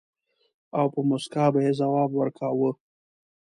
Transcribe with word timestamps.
او 0.77 0.85
په 0.93 0.99
مُسکا 1.09 1.45
به 1.53 1.59
يې 1.65 1.71
ځواب 1.79 2.09
ورکاوه. 2.15 2.69